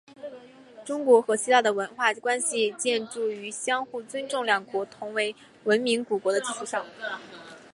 [0.83, 5.35] 中国和希腊的文化关系建基于相互尊重两国同为
[5.65, 6.83] 文明古国的基础上。